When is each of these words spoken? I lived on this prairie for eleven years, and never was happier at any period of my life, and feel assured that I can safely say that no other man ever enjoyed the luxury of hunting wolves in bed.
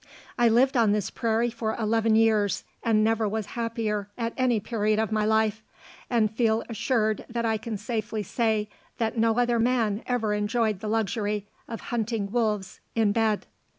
I 0.35 0.49
lived 0.49 0.75
on 0.75 0.93
this 0.93 1.11
prairie 1.11 1.51
for 1.51 1.75
eleven 1.75 2.15
years, 2.15 2.63
and 2.81 3.03
never 3.03 3.29
was 3.29 3.45
happier 3.53 4.09
at 4.17 4.33
any 4.35 4.59
period 4.59 4.97
of 4.97 5.11
my 5.11 5.25
life, 5.25 5.61
and 6.09 6.33
feel 6.35 6.63
assured 6.67 7.23
that 7.29 7.45
I 7.45 7.57
can 7.59 7.77
safely 7.77 8.23
say 8.23 8.67
that 8.97 9.15
no 9.19 9.37
other 9.37 9.59
man 9.59 10.01
ever 10.07 10.33
enjoyed 10.33 10.79
the 10.79 10.89
luxury 10.89 11.45
of 11.67 11.81
hunting 11.91 12.31
wolves 12.31 12.79
in 12.95 13.11
bed. 13.11 13.45